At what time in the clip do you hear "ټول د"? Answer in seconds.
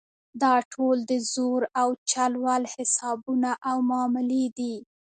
0.73-1.11